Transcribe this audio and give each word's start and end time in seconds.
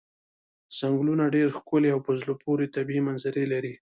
څنګلونه 0.79 1.23
ډېرې 1.33 1.51
ښکلې 1.57 1.89
او 1.93 1.99
په 2.07 2.11
زړه 2.19 2.33
پورې 2.43 2.71
طبیعي 2.75 3.01
منظرې 3.07 3.45
لري. 3.53 3.69